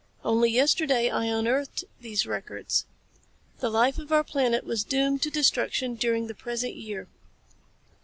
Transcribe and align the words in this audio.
Only 0.25 0.49
yesterday 0.49 1.11
I 1.11 1.25
unearthed 1.25 1.83
these 1.99 2.25
records. 2.25 2.85
The 3.59 3.69
life 3.69 3.99
of 3.99 4.11
our 4.11 4.23
planet 4.23 4.63
was 4.63 4.83
doomed 4.83 5.21
to 5.21 5.29
destruction 5.29 5.93
during 5.93 6.25
the 6.25 6.33
present 6.33 6.73
year. 6.75 7.07